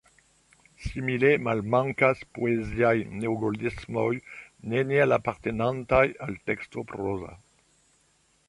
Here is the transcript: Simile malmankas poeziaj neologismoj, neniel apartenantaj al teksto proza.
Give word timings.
Simile 0.83 1.29
malmankas 1.47 2.23
poeziaj 2.37 2.95
neologismoj, 3.25 4.09
neniel 4.73 5.17
apartenantaj 5.19 6.03
al 6.29 6.41
teksto 6.51 6.89
proza. 6.95 7.37